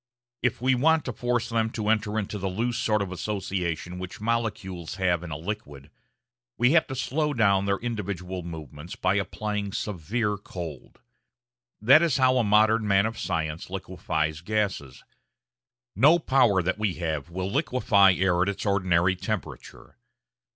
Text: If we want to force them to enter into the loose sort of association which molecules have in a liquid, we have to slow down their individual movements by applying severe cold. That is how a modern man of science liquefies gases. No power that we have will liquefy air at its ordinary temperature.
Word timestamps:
If 0.41 0.59
we 0.59 0.73
want 0.73 1.05
to 1.05 1.13
force 1.13 1.49
them 1.49 1.69
to 1.73 1.87
enter 1.89 2.17
into 2.17 2.39
the 2.39 2.49
loose 2.49 2.79
sort 2.79 3.03
of 3.03 3.11
association 3.11 3.99
which 3.99 4.19
molecules 4.19 4.95
have 4.95 5.21
in 5.21 5.29
a 5.29 5.37
liquid, 5.37 5.91
we 6.57 6.71
have 6.71 6.87
to 6.87 6.95
slow 6.95 7.35
down 7.35 7.67
their 7.67 7.77
individual 7.77 8.41
movements 8.41 8.95
by 8.95 9.13
applying 9.13 9.71
severe 9.71 10.37
cold. 10.37 11.01
That 11.79 12.01
is 12.01 12.17
how 12.17 12.37
a 12.39 12.43
modern 12.43 12.87
man 12.87 13.05
of 13.05 13.19
science 13.19 13.69
liquefies 13.69 14.41
gases. 14.41 15.03
No 15.95 16.17
power 16.17 16.63
that 16.63 16.79
we 16.79 16.95
have 16.95 17.29
will 17.29 17.51
liquefy 17.51 18.13
air 18.15 18.41
at 18.41 18.49
its 18.49 18.65
ordinary 18.65 19.15
temperature. 19.15 19.99